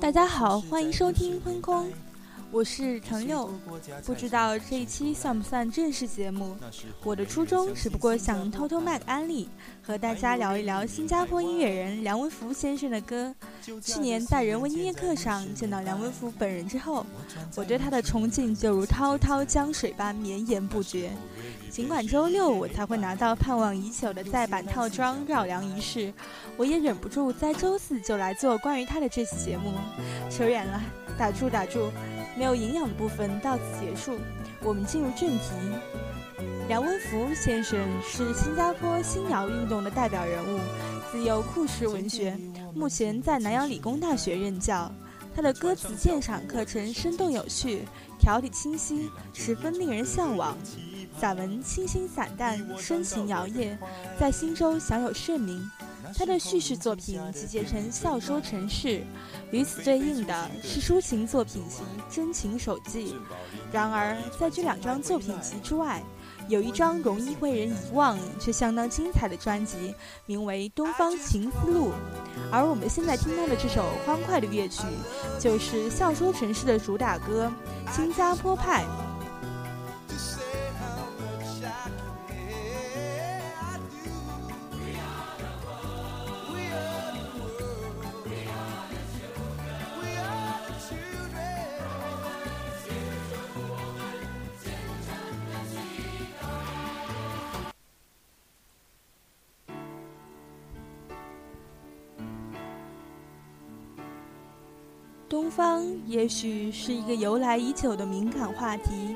[0.00, 1.90] 大家好，欢迎收听喷空，
[2.52, 3.50] 我是程佑。
[4.06, 6.56] 不知道这一期算不算正式节目？
[7.02, 9.48] 我的初衷只不过想偷偷卖个安利，
[9.82, 13.34] 和大家聊一聊新加坡音乐人梁文福先生的歌。
[13.82, 17.04] 去年在人文音乐课上见到梁文福本人之后，
[17.56, 21.10] 我对他的崇敬就如滔滔江水般绵延不绝。
[21.74, 26.14] 尽管周六我才会拿到盼望已久的再版套装绕梁仪式，
[26.56, 29.72] 我也忍不住在周四就来做关于他的这期节目。
[30.30, 30.80] 扯远了，
[31.18, 31.90] 打住打住，
[32.38, 34.16] 没有营养的部分到此结束，
[34.62, 35.50] 我们进入正题。
[36.68, 40.60] 梁文福先生是新加坡新谣运动的代表人物，
[41.10, 42.38] 自幼酷嗜文学，
[42.72, 44.88] 目前在南洋理工大学任教。
[45.34, 47.84] 他的歌词鉴赏课程生动有趣，
[48.20, 50.56] 条理清晰，十分令人向往。
[51.18, 53.76] 散文清新散淡，深情摇曳，
[54.18, 55.68] 在新州享有盛名。
[56.16, 58.88] 他的叙事作品集结成《笑说城市》，
[59.50, 61.82] 与此对应的是抒情作品集
[62.14, 63.12] 《真情手记》。
[63.72, 66.02] 然而，在这两张作品集之外，
[66.48, 69.94] 有一张容易被人遗忘却相当精彩的专辑，
[70.26, 71.88] 名为《东方情丝路》。
[72.52, 74.82] 而我们现在听到的这首欢快的乐曲，
[75.38, 77.52] 就是《笑说城市》的主打歌
[77.94, 78.82] 《新加坡派》。
[105.54, 109.14] 方也许是一个由来已久的敏感话题，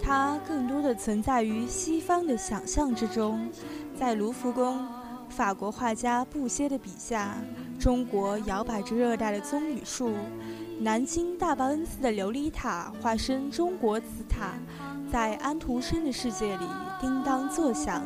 [0.00, 3.48] 它更多的存在于西方的想象之中。
[3.98, 4.86] 在卢浮宫，
[5.28, 7.34] 法国画家布歇的笔下，
[7.76, 10.12] 中国摇摆着热带的棕榈树；
[10.78, 14.52] 南京大报恩寺的琉璃塔化身中国紫塔，
[15.10, 16.64] 在安徒生的世界里
[17.00, 18.04] 叮当作响。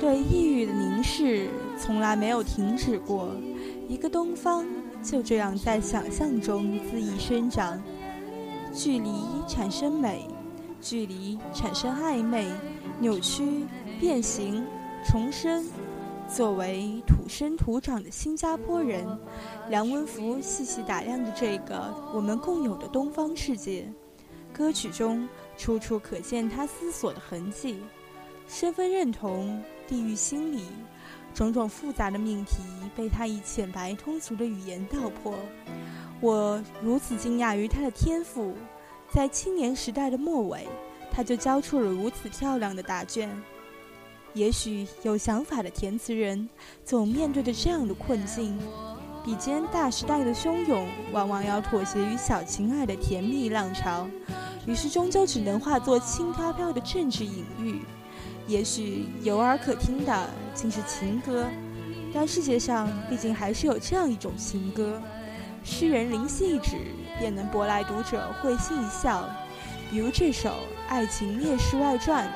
[0.00, 3.28] 对异域的凝视从来没有停止过，
[3.90, 4.64] 一个东方。
[5.02, 7.82] 就这样在想象中恣意生长，
[8.72, 9.10] 距离
[9.48, 10.28] 产生美，
[10.80, 12.46] 距离产生暧昧、
[12.98, 13.64] 扭曲、
[13.98, 14.64] 变形、
[15.06, 15.66] 重生。
[16.28, 19.04] 作为土生土长的新加坡人，
[19.68, 23.92] 梁文福细细打量着这个我们共有的东方世界。
[24.52, 27.80] 歌曲中处处可见他思索的痕迹，
[28.46, 30.66] 身份认同、地域心理。
[31.32, 32.58] 种种复杂的命题
[32.94, 35.34] 被他以浅白通俗的语言道破，
[36.20, 38.54] 我如此惊讶于他的天赋，
[39.08, 40.66] 在青年时代的末尾，
[41.10, 43.30] 他就交出了如此漂亮的答卷。
[44.34, 46.48] 也许有想法的填词人
[46.84, 48.56] 总面对着这样的困境：
[49.24, 54.06] 比肩大时代的汹涌，往往要妥协于小情爱的甜蜜浪潮，
[54.66, 57.80] 于是终究只能化作轻飘飘的政治隐喻。
[58.50, 61.46] 也许有耳可听的竟是情歌，
[62.12, 65.00] 但世界上毕竟还是有这样一种情歌，
[65.62, 66.76] 诗人灵犀一指
[67.20, 69.30] 便能博来读者会心一笑，
[69.88, 70.48] 比如这首
[70.88, 72.26] 《爱情烈士外传》。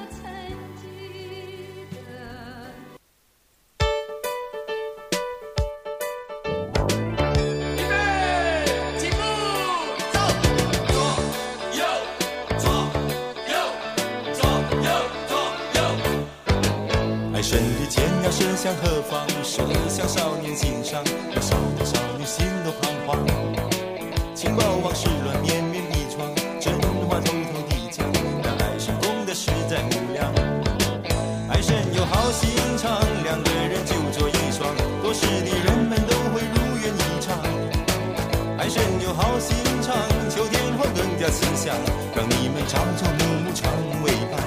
[39.34, 39.96] 神有好心肠，
[40.30, 41.75] 秋天后更加慈祥，
[42.14, 43.72] 让你们朝朝暮暮常
[44.02, 44.38] 为伴。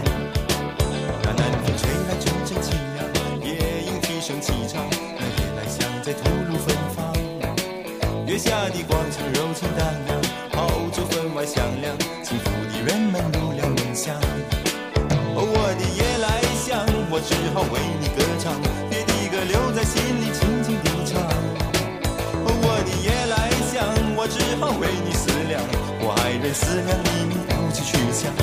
[1.23, 3.03] 那南风吹来阵阵清凉。
[3.43, 7.13] 夜莺啼声齐唱，那夜来香在吐露芬芳。
[8.25, 11.93] 月下的广场柔情荡漾，炮竹分外响亮，
[12.23, 14.15] 幸福的人们入了梦乡。
[15.35, 17.79] 哦，我的夜来香，我只好为
[26.57, 28.33] 我爱人思量你，不知去向。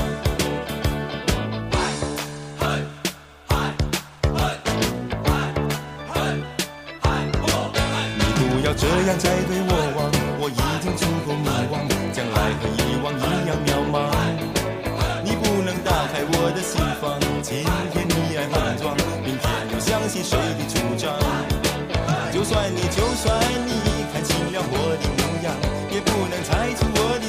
[8.77, 11.73] 这样再对我望，我已经足够迷惘，
[12.13, 13.95] 将来和以往一样渺茫。
[15.23, 21.15] 你不能打开我的心房，今天你爱换装，明天又相信谁的主张？
[22.33, 23.71] 就算你，就算你
[24.13, 25.55] 看清了我的模样，
[25.95, 27.24] 也不能猜出我的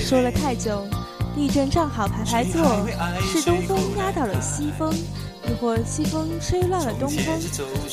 [0.00, 0.86] 说了太久，
[1.36, 2.86] 立正站好排排坐，
[3.22, 7.40] 是东风压倒了西风，亦或西风吹乱了东风，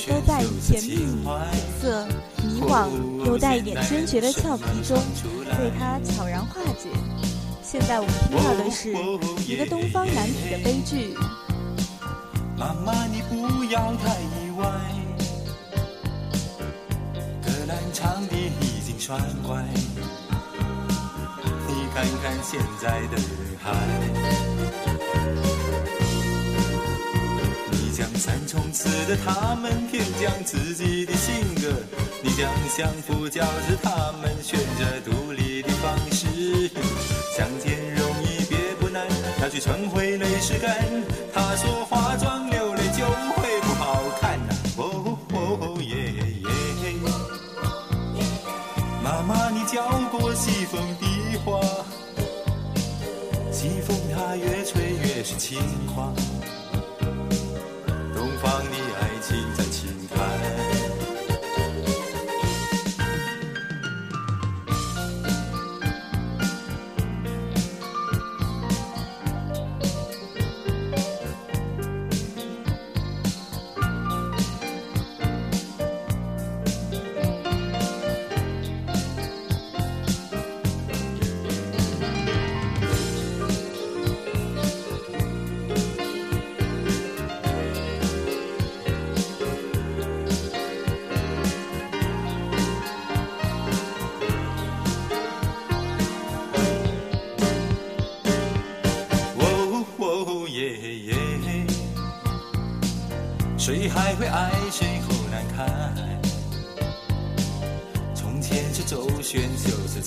[0.08, 1.32] 都在甜蜜、苦
[1.82, 2.08] 涩、
[2.44, 2.88] 迷惘，
[3.26, 4.98] 又带一点坚决的俏皮中，
[5.58, 6.90] 被他悄然化解。
[7.64, 8.94] 现在我们听到的是
[9.52, 11.16] 一个东方男子的悲剧。
[12.58, 14.66] 妈妈，你不要太意外，
[17.44, 19.82] 格兰唱的已经栓怪，你
[22.06, 23.74] 看看现在的女孩，
[27.72, 31.74] 你将三从四德他们偏将自己的性格，
[32.22, 36.70] 你将相夫教子他们选择独立的方式，
[37.36, 39.08] 相见容易别不难，
[39.40, 40.78] 他却成回泪湿干。
[41.34, 41.75] 他说
[54.18, 55.60] 它越吹越是轻
[55.94, 56.16] 狂，
[58.14, 58.72] 东方的
[59.02, 59.05] 爱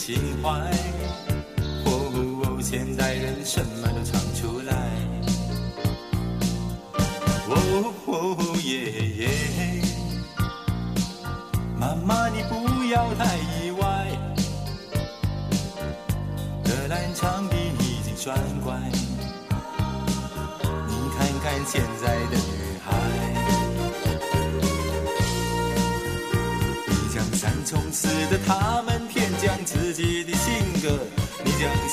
[0.08, 1.27] 心怀。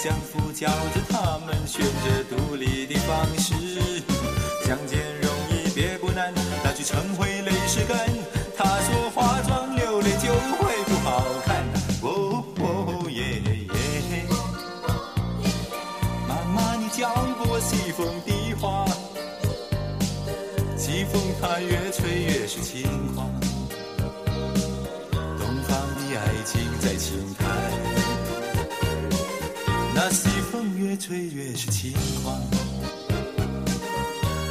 [0.05, 3.55] 相夫教子他们选择独立的方式，
[4.63, 6.31] 相见容易别不难，
[6.63, 8.14] 那句成灰泪湿干。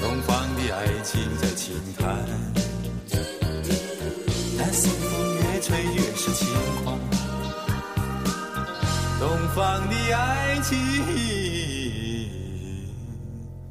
[0.01, 2.05] 东方的爱情在轻叹。
[4.57, 6.47] 那西风越吹越是轻
[6.85, 6.99] 狂。
[9.19, 10.79] 东方的爱情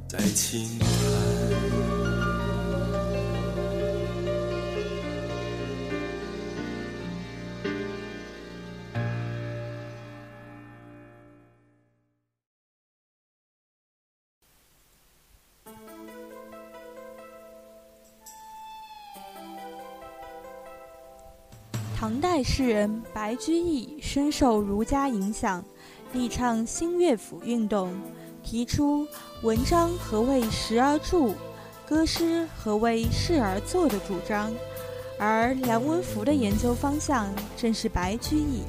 [0.07, 0.82] 在轻
[22.03, 25.63] 唐代诗人白居易深受儒家影响，
[26.11, 27.93] 力倡新乐府运动，
[28.43, 29.07] 提出
[29.41, 31.33] “文章何为时而著，
[31.87, 34.53] 歌诗何为事而作”的主张。
[35.17, 38.63] 而梁文福的研究方向正是白居易。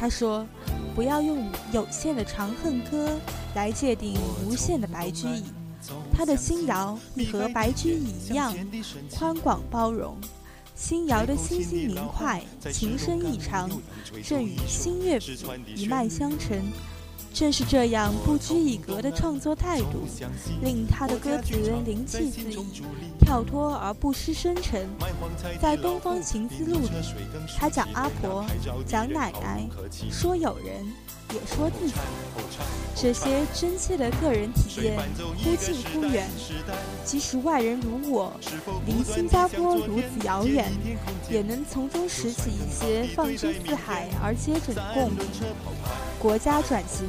[0.00, 0.46] 他说
[0.96, 3.08] ：“不要用有限的《长恨歌》
[3.54, 5.44] 来界定无限的白居易，
[6.10, 8.56] 他的新谣亦和白居易一样，
[9.14, 10.16] 宽广包容。”
[10.82, 13.70] 新谣的清新明快，情深意长，
[14.24, 16.60] 正与新乐府一脉相承。
[17.32, 20.06] 正是这样不拘一格的创作态度，
[20.62, 22.82] 令他的歌词灵气四溢，
[23.18, 24.86] 跳脱而不失深沉。
[25.60, 26.88] 在《东方情思录》里，
[27.58, 28.44] 他讲阿婆，
[28.86, 29.66] 讲奶奶，
[30.10, 30.84] 说友人，
[31.32, 31.94] 也说自己。
[32.94, 34.98] 这些真切的个人体验，
[35.42, 36.28] 忽近忽远。
[37.04, 38.32] 即使外人如我，
[38.86, 40.70] 离新加坡如此遥远，
[41.30, 45.26] 也能从中拾起一些放之四海而皆准的共鸣。
[46.18, 47.08] 国家转型，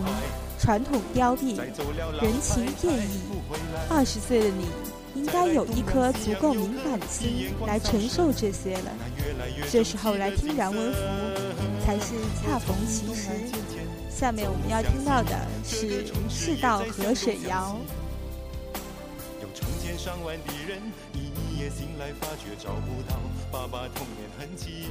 [0.59, 1.57] 传统凋敝，
[2.21, 3.19] 人情变异。
[3.89, 4.67] 二十岁的你，
[5.15, 8.91] 应该有一颗足够敏感的心来承受这些了。
[9.69, 10.99] 这时候来听梁文福，
[11.85, 13.29] 才是恰逢其时。
[14.09, 17.77] 下面我们要听到的是《赤道河水谣》。
[19.41, 20.79] 有成千上万的人，
[21.13, 23.19] 一夜醒来发觉找不到
[23.51, 24.87] 爸爸童年痕迹。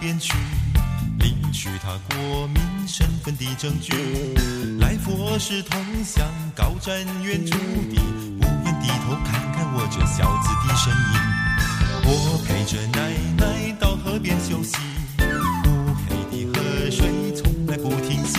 [0.00, 0.32] 边去
[1.18, 3.92] 领取他国民身份的证据，
[4.78, 6.90] 来佛是同乡，高瞻
[7.22, 8.00] 远瞩的，
[8.40, 11.16] 不愿低头看看我这小子的身影。
[12.04, 14.76] 我陪着奶奶到河边休息，
[15.18, 18.38] 乌黑的河水从来不停息。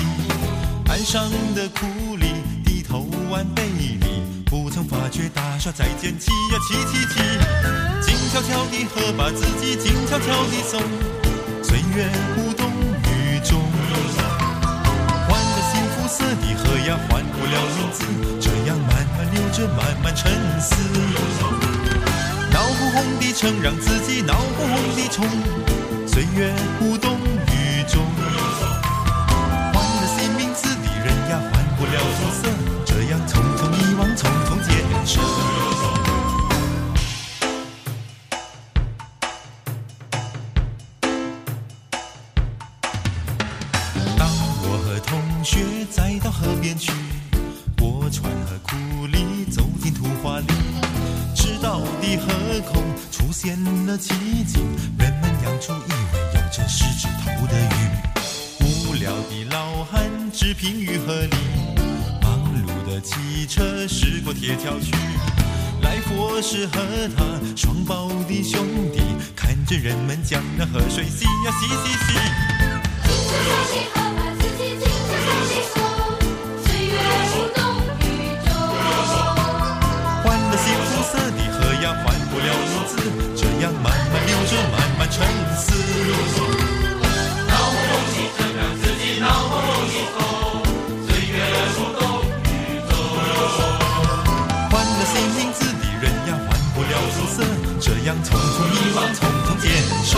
[0.87, 2.27] 岸上的苦力
[2.63, 3.99] 低头玩背里，
[4.45, 7.19] 不曾发觉大厦在建起呀起起起。
[8.01, 10.81] 静悄悄的河把自己静悄悄地送，
[11.67, 12.07] 岁月
[12.37, 12.71] 无动
[13.03, 13.59] 于衷。
[15.27, 18.05] 换了新肤色的河呀，换不了名字，
[18.39, 20.31] 这样慢慢流着，慢慢沉
[20.61, 20.75] 思。
[22.53, 25.27] 闹不红的城让自己闹不红的冲，
[26.07, 28.01] 岁月无动于衷。
[29.73, 32.47] 换了新名字的人呀，换不了肤色，
[32.85, 34.07] 这样匆匆遗忘，
[45.37, 45.59] 放学
[45.91, 46.91] 再到河边去，
[47.79, 50.47] 我穿和苦力走进土画里，
[51.35, 52.27] 赤道的河
[52.61, 54.15] 口出现了奇
[54.47, 54.59] 景，
[54.97, 58.65] 人们养出一位有着狮子头的鱼。
[58.89, 61.35] 无聊的老汉只凭鱼和鲤，
[62.19, 64.91] 忙碌的汽车驶过铁桥去，
[65.83, 66.81] 来佛是和
[67.15, 67.23] 他
[67.55, 69.01] 双胞的兄弟，
[69.35, 72.13] 看着人们将那河水洗呀洗洗洗，
[73.05, 73.96] 洗洗。
[81.87, 82.91] 呀，换不了名字。
[83.35, 85.15] 这样慢慢流着，慢慢沉
[85.55, 85.63] 思。
[87.47, 90.19] 闹哄哄的城让自己闹哄哄的痛，
[91.07, 91.33] 岁月。
[94.69, 97.35] 换了新名字的人呀，换不了肤色。
[97.79, 98.35] 这样匆匆
[98.67, 99.65] 一往，匆匆建
[100.03, 100.11] 设。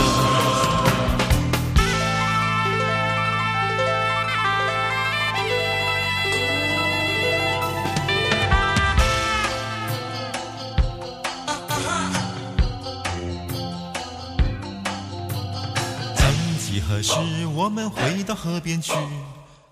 [17.00, 18.92] 何时我们回到河边去？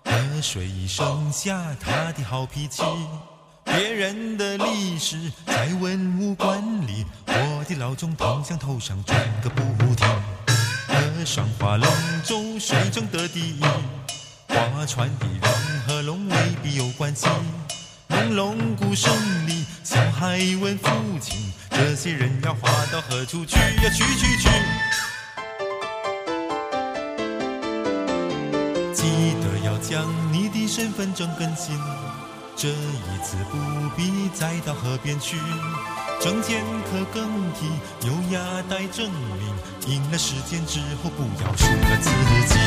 [0.03, 2.81] 河水已剩下他的好脾气。
[3.63, 9.61] 别人的历史在文物馆里，我的老钟头像头上转个不
[9.93, 10.07] 停。
[10.87, 11.87] 河上划龙
[12.23, 13.61] 舟，水中得第一。
[14.47, 17.27] 划船的人和龙未必有关系。
[18.09, 19.13] 朦胧鼓声
[19.47, 20.89] 里，小孩问父
[21.21, 23.89] 亲：这些人要划到何处去呀？
[23.95, 24.49] 去去去！
[28.99, 29.05] 记
[29.41, 31.73] 得要将你的身份证更新，
[32.53, 33.57] 这一次不
[33.95, 35.37] 必再到河边去。
[36.19, 37.65] 证件可更替，
[38.05, 42.09] 优雅带证明，赢了时间之后不要输了自
[42.53, 42.59] 己。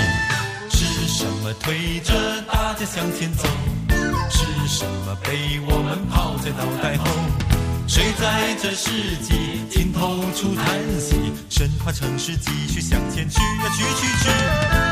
[0.71, 2.15] 是什么推着
[2.51, 3.47] 大家向前走？
[4.31, 7.05] 是什么被我们抛在脑袋后？
[7.87, 11.15] 谁在这世纪尽头处叹息？
[11.51, 14.92] 神话城市继续向前去呀，去去去！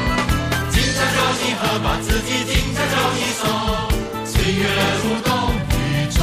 [1.01, 3.41] 警察叫你喝，把自己警察叫你送，
[4.23, 4.61] 岁月
[5.01, 5.29] 如冬
[5.71, 6.21] 雨中，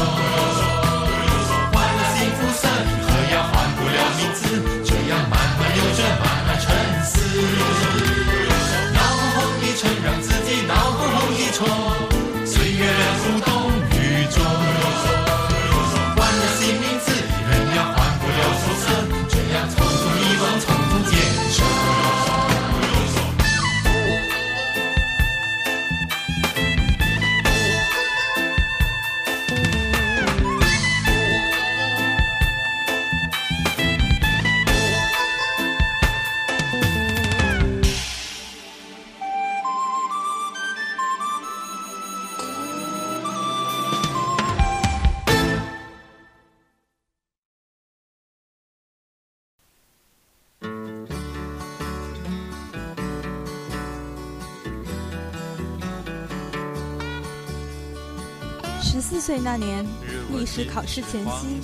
[59.29, 59.85] 岁那年，
[60.33, 61.61] 历史考试前夕，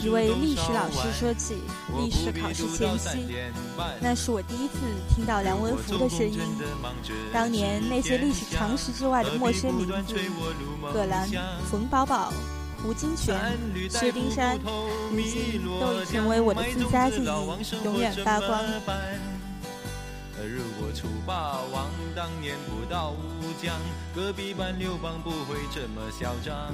[0.00, 1.56] 一位历史老师说起
[1.98, 3.26] 历史考试前夕，
[4.00, 4.74] 那是我第一次
[5.12, 6.38] 听到梁文福的声音。
[7.32, 10.14] 当年那些历史常识之外的陌生名字，
[10.92, 11.28] 葛兰、
[11.68, 12.32] 冯宝宝、
[12.80, 13.34] 胡金铨、
[13.90, 14.56] 薛丁山，
[15.10, 18.62] 如今都已成为我的自家记忆，永远发光。
[20.38, 23.74] 如果楚霸王当年不到乌江，
[24.14, 26.72] 隔壁班刘邦不会这么嚣张。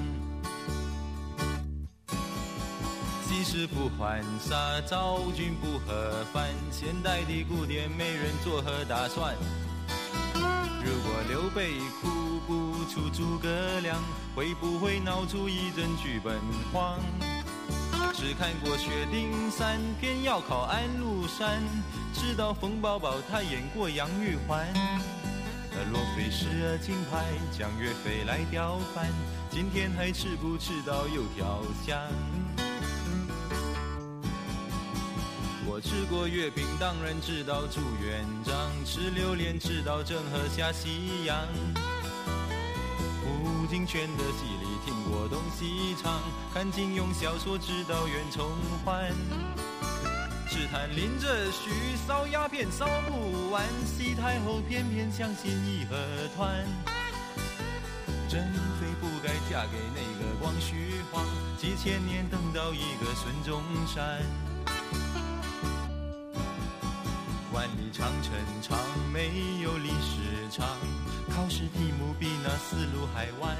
[3.36, 9.34] 昔时不还杀，昭君不和番，现代的古典没人作何打算？
[10.82, 13.48] 如果刘备哭不出诸葛
[13.80, 14.02] 亮，
[14.34, 16.40] 会不会闹出一阵剧本
[16.72, 16.98] 荒？
[18.14, 21.62] 只看过薛丁山，偏要考安禄山。
[22.14, 24.66] 知道冯宝宝他演过杨玉环。
[25.72, 29.12] 那若非时而金牌，将岳飞来调翻，
[29.50, 32.00] 今天还吃不吃到油条香？
[35.76, 41.36] 我吃过月饼，当然知道朱元璋；吃榴莲，知道郑和下西洋。
[43.20, 46.22] 胡金铨的戏里听过东西唱，
[46.54, 48.48] 看金庸小说知道袁崇
[48.86, 49.12] 焕。
[50.48, 51.68] 只谈林则徐
[52.08, 55.94] 烧鸦片烧不完，西太后偏偏相信义和
[56.34, 56.64] 团。
[58.30, 61.22] 珍妃不该嫁给那个光绪皇，
[61.58, 64.22] 几千年等到一个孙中山。
[67.56, 68.78] 万里长城长，
[69.10, 70.68] 没有历史长，
[71.34, 73.56] 考试题目比那思路还弯。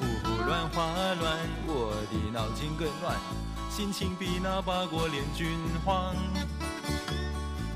[0.00, 0.82] 五胡乱华
[1.20, 3.14] 乱，我的脑筋更乱，
[3.68, 6.16] 心情比那八国联军慌。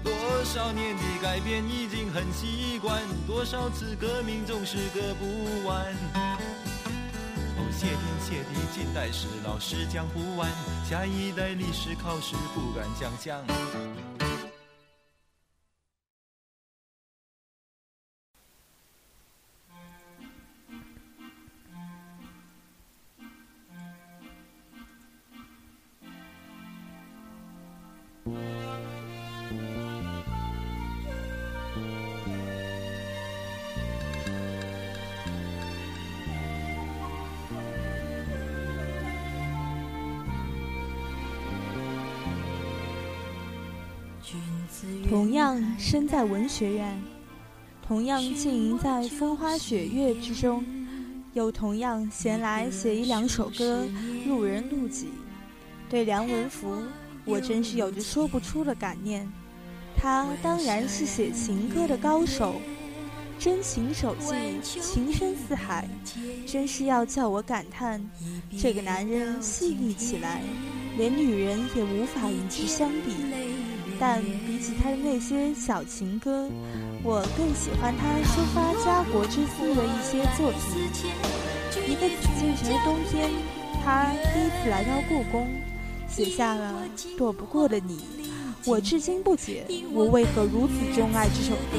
[0.02, 0.10] 多
[0.42, 5.84] 少年的改变已经很习惯，多少次革命总是革不完。
[7.58, 10.50] 哦，谢天谢地，近代史老师讲不完，
[10.88, 13.38] 下一代历史考试不敢想象。
[45.08, 47.00] 同样身在文学院，
[47.86, 50.64] 同样浸淫在风花雪月之中，
[51.34, 53.86] 又同样闲来写一两首歌，
[54.26, 55.08] 入人路己。
[55.88, 56.78] 对梁文福，
[57.24, 59.30] 我真是有着说不出的感念。
[59.94, 62.54] 他当然是写情歌的高手，
[63.38, 65.86] 真情手记，情深似海，
[66.46, 68.02] 真是要叫我感叹，
[68.58, 70.40] 这个男人细腻起来，
[70.96, 73.12] 连女人也无法与之相比。
[74.02, 76.50] 但比起他的那些小情歌，
[77.04, 80.90] 我更喜欢他抒发家国之思的一些作品。
[81.86, 83.30] 一个紫禁城的冬天，
[83.84, 85.46] 他第一次来到故宫，
[86.08, 86.82] 写下了
[87.16, 87.98] 《躲不过的你》。
[88.64, 91.78] 我至今不解，我为何如此钟爱这首歌。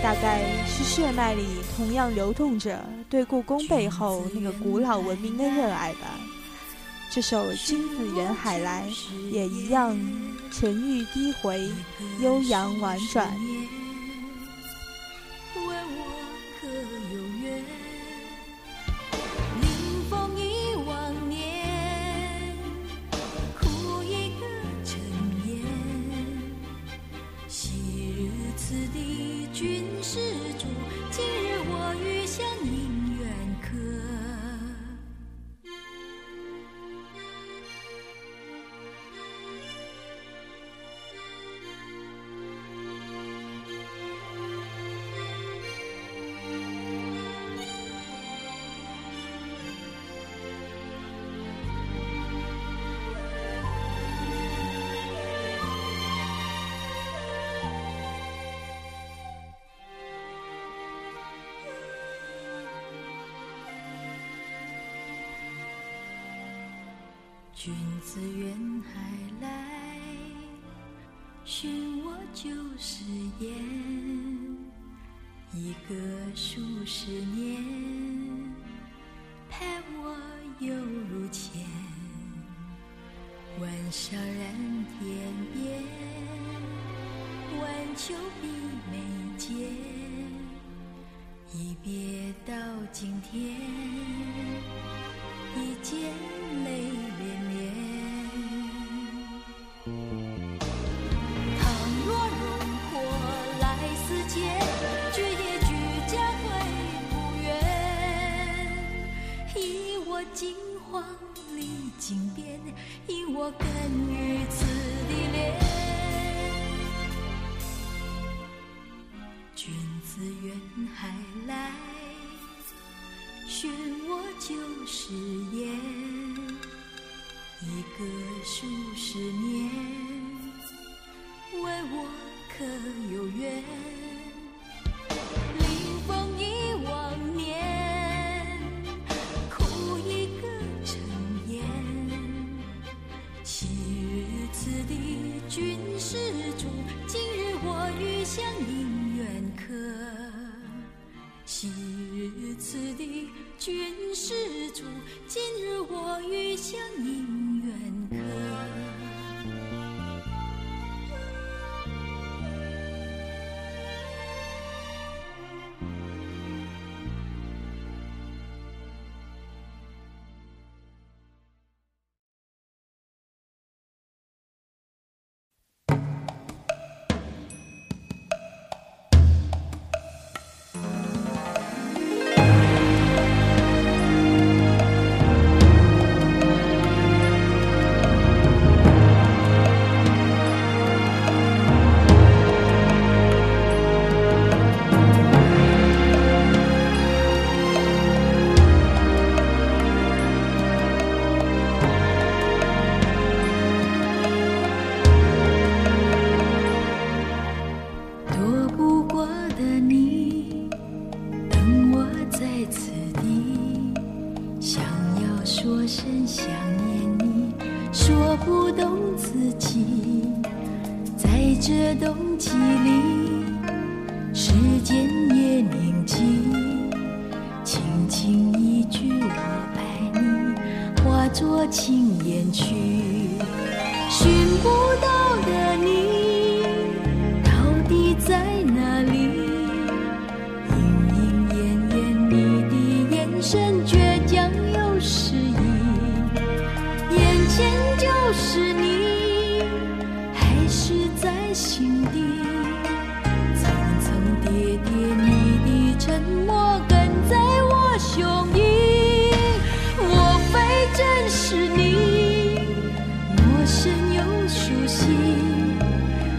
[0.00, 1.44] 大概是血脉里
[1.76, 6.20] 同样流动着对故宫背后那个古老文明的热爱吧。
[7.10, 8.86] 这首《君子远海来》
[9.30, 9.98] 也一样，
[10.52, 11.70] 沉郁低回，
[12.20, 13.26] 悠扬婉转。
[15.56, 16.04] 问我
[16.60, 17.81] 可有缘？
[67.64, 69.00] 君子远海
[69.40, 69.46] 来，
[71.44, 73.04] 寻我旧时
[73.38, 73.52] 言。
[75.54, 75.94] 一个
[76.34, 77.62] 数十年，
[79.48, 80.18] 盼我
[80.58, 81.64] 犹如前。
[83.60, 85.84] 晚霞染天边，
[87.60, 88.48] 晚秋比
[88.90, 88.98] 眉
[89.38, 89.54] 间。
[91.54, 92.52] 一别到
[92.90, 93.54] 今天，
[95.54, 96.10] 一见
[96.64, 97.51] 泪涟涟。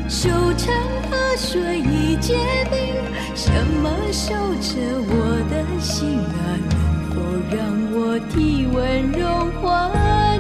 [0.09, 0.73] 守城
[1.09, 2.35] 河水已结
[2.69, 2.95] 冰
[3.35, 3.49] 什
[3.81, 5.13] 么守着我
[5.49, 6.59] 的心啊？
[6.69, 6.75] 能
[7.09, 7.15] 否
[7.55, 7.57] 让
[7.93, 9.91] 我体温融化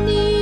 [0.05, 0.32] 你？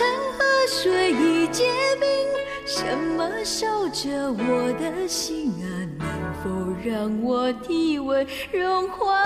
[0.00, 1.68] 山河水已结
[2.00, 2.08] 冰，
[2.64, 5.68] 什么守着我的心啊？
[5.98, 6.08] 能
[6.42, 6.48] 否
[6.82, 9.22] 让我体温融化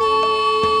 [0.00, 0.77] 你？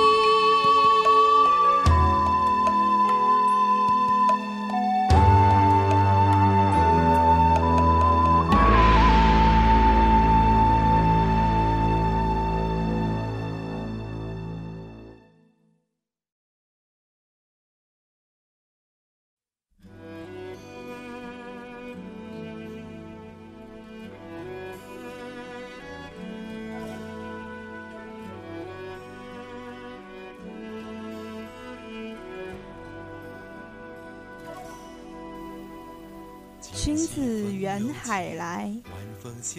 [37.58, 38.72] 远海来，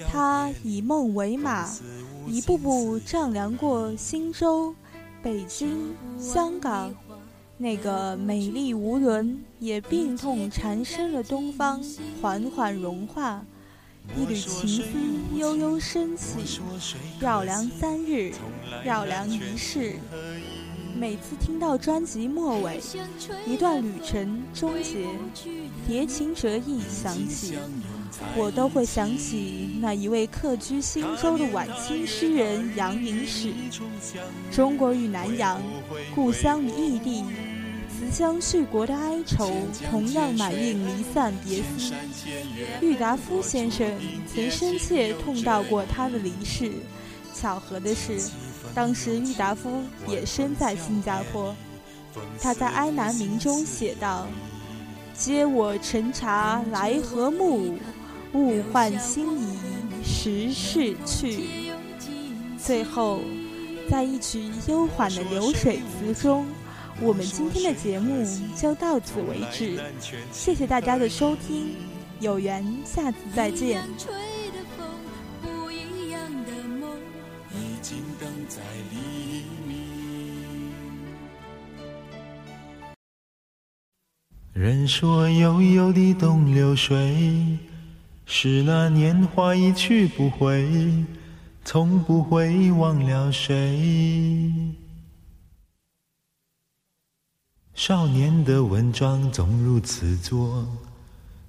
[0.10, 1.70] 他以梦为马，
[2.26, 4.74] 一步步丈量过新州、
[5.22, 6.94] 北京、香港，
[7.58, 11.84] 那个美丽无伦也病痛缠身的东方，
[12.22, 13.44] 缓缓融化。
[14.18, 14.82] 一缕情丝
[15.36, 16.62] 悠悠升起，
[17.20, 18.32] 绕梁三日，
[18.84, 19.98] 绕梁一世。
[21.00, 22.78] 每次听到专辑末尾，
[23.48, 25.08] 一段旅程终结，
[25.88, 27.54] 叠情折意响起，
[28.36, 33.54] 我都会想起那一位客居新州的晚清诗人杨颖史。
[34.52, 35.62] 中国与南洋，
[36.14, 37.24] 故乡与异地，
[37.88, 39.50] 思乡去国的哀愁，
[39.90, 41.94] 同样满印离散别思。
[42.82, 43.90] 郁达夫先生
[44.28, 46.74] 曾深切痛悼过他的离世。
[47.32, 48.20] 巧合的是，
[48.74, 51.56] 当时郁达夫也身在新加坡。
[52.42, 54.28] 他在哀难铭中写道
[55.16, 57.74] ：“嗟我陈茶来和暮，
[58.34, 59.58] 物换星移
[60.04, 61.72] 时逝去。
[62.58, 63.22] ”最后，
[63.90, 66.46] 在一曲悠缓的流水词中，
[67.00, 69.80] 我们今天的节目就到此为止。
[70.32, 71.76] 谢谢大家的收听，
[72.20, 73.82] 有缘下次再见。
[77.80, 78.62] 已经等在
[78.92, 78.98] 黎
[79.66, 79.80] 明。
[84.52, 87.58] 人说悠悠的东流水，
[88.26, 90.68] 是那年华一去不回，
[91.64, 94.52] 从不会忘了谁。
[97.74, 100.68] 少年的文章总如此作，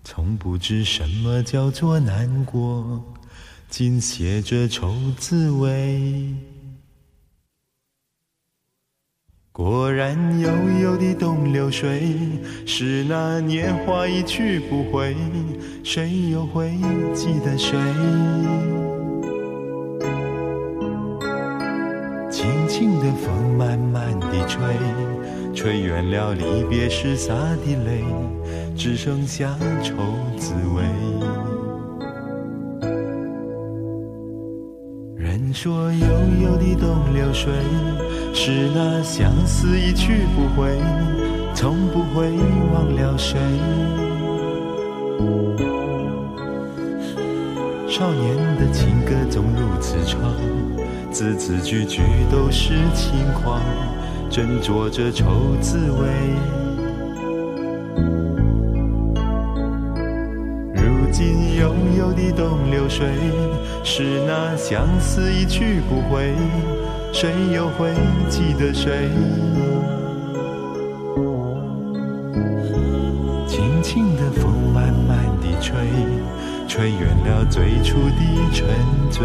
[0.05, 3.05] 从不知什么叫做难过，
[3.71, 6.35] 尽写着愁滋味。
[9.53, 10.51] 果然悠
[10.83, 12.17] 悠的东流水，
[12.67, 15.15] 是那年华一去不回，
[15.85, 16.73] 谁又会
[17.15, 17.79] 记得谁？
[22.29, 24.61] 轻轻的风慢慢地吹，
[25.55, 28.03] 吹远了离别时洒的泪，
[28.77, 29.95] 只剩下愁
[30.37, 31.50] 滋味。
[35.43, 36.07] 人说悠
[36.43, 37.51] 悠的东流水，
[38.35, 40.77] 是那相思一去不回，
[41.55, 42.31] 从不会
[42.75, 43.41] 忘了谁。
[47.89, 50.21] 少年的情歌总如此唱，
[51.11, 53.63] 字字句句都是轻狂，
[54.31, 56.07] 斟酌着愁滋味。
[60.75, 63.07] 如今悠悠的东谁，
[63.85, 66.35] 是那相思一去不回，
[67.13, 67.95] 谁又会
[68.29, 69.09] 记得谁？
[73.47, 75.73] 轻轻的风慢慢的吹，
[76.67, 78.67] 吹远了最初的沉
[79.09, 79.25] 醉，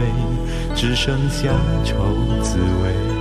[0.75, 1.49] 只剩下
[1.83, 1.95] 愁
[2.43, 3.14] 滋味。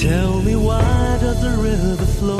[0.00, 2.38] Tell me why does the river flow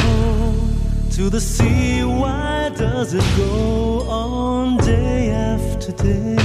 [1.10, 2.04] to the sea?
[2.04, 6.36] Why does it go on day after day?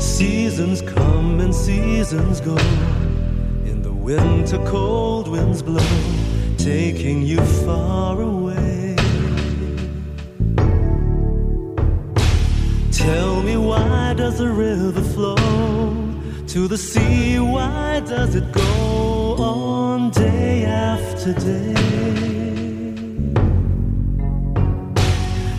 [0.00, 2.56] Seasons come and seasons go.
[3.70, 5.92] In the winter, cold winds blow,
[6.56, 8.96] taking you far away.
[12.90, 15.97] Tell me why does the river flow
[16.48, 17.38] to the sea?
[17.38, 21.74] Why does it go on day after day?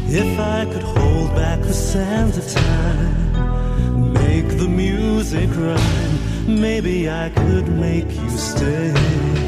[0.08, 7.30] If I could hold back the sands of time, make the music rhyme, maybe I
[7.30, 9.38] could make you stay.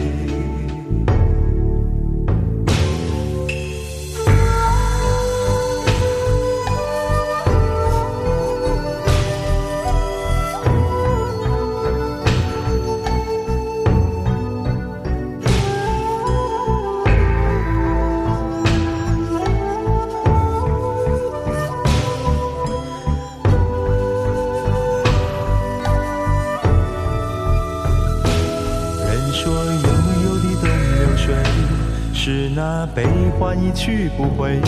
[32.94, 33.06] 悲
[33.40, 34.60] 欢一去不回，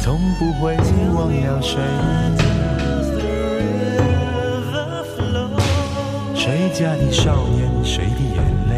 [0.00, 0.76] 从不会
[1.14, 1.78] 忘了谁。
[6.34, 8.76] 谁家的少年，谁的眼泪？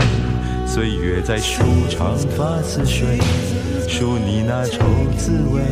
[0.66, 3.18] 岁月在树长发似水，
[3.88, 4.84] 数你那愁
[5.16, 5.62] 滋味。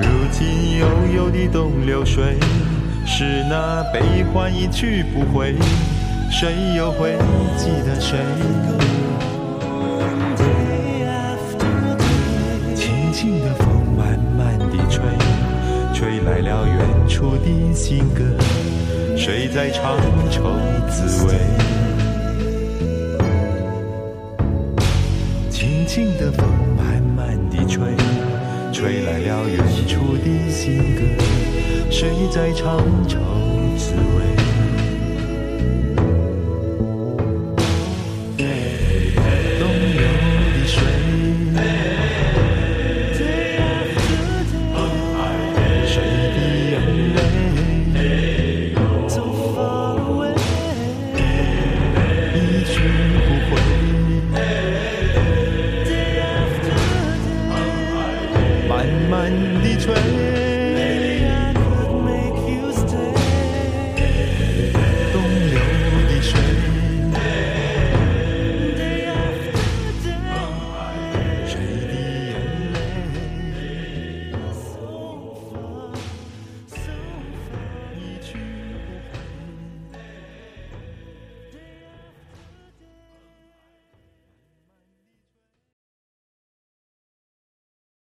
[0.00, 2.38] 如今悠悠的东流水，
[3.04, 5.56] 是那悲欢一去不回，
[6.30, 7.18] 谁又会
[7.58, 8.16] 记得谁？
[12.74, 15.04] 轻轻的风慢慢地吹，
[15.92, 18.24] 吹来了远处的新歌，
[19.16, 19.98] 谁在唱
[20.30, 20.50] 愁
[20.88, 21.34] 滋味？
[25.50, 27.82] 轻轻的风慢慢地吹，
[28.72, 31.02] 吹来了远处的新歌，
[31.90, 33.18] 谁在唱愁
[33.76, 34.09] 滋味？